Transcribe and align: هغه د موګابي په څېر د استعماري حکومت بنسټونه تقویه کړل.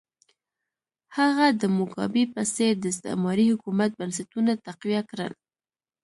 هغه 1.17 1.47
د 1.61 1.63
موګابي 1.77 2.23
په 2.33 2.41
څېر 2.55 2.73
د 2.79 2.85
استعماري 2.93 3.45
حکومت 3.53 3.91
بنسټونه 3.99 4.51
تقویه 4.67 5.01
کړل. 5.11 5.33